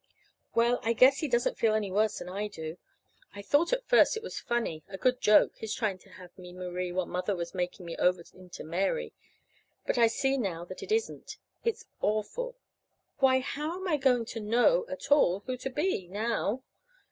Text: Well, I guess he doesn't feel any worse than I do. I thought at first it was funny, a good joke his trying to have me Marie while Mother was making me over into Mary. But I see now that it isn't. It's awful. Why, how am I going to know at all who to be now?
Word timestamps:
Well, 0.55 0.79
I 0.81 0.93
guess 0.93 1.19
he 1.19 1.27
doesn't 1.27 1.59
feel 1.59 1.75
any 1.75 1.91
worse 1.91 2.17
than 2.17 2.27
I 2.27 2.47
do. 2.47 2.79
I 3.35 3.43
thought 3.43 3.71
at 3.71 3.85
first 3.85 4.17
it 4.17 4.23
was 4.23 4.39
funny, 4.39 4.83
a 4.89 4.97
good 4.97 5.21
joke 5.21 5.57
his 5.59 5.75
trying 5.75 5.99
to 5.99 6.09
have 6.13 6.35
me 6.39 6.53
Marie 6.53 6.91
while 6.91 7.05
Mother 7.05 7.35
was 7.35 7.53
making 7.53 7.85
me 7.85 7.95
over 7.97 8.23
into 8.33 8.63
Mary. 8.63 9.13
But 9.85 9.99
I 9.99 10.07
see 10.07 10.37
now 10.39 10.65
that 10.65 10.81
it 10.81 10.91
isn't. 10.91 11.37
It's 11.63 11.85
awful. 12.01 12.55
Why, 13.19 13.41
how 13.41 13.75
am 13.79 13.87
I 13.87 13.97
going 13.97 14.25
to 14.25 14.39
know 14.39 14.87
at 14.89 15.11
all 15.11 15.41
who 15.41 15.55
to 15.57 15.69
be 15.69 16.07
now? 16.07 16.63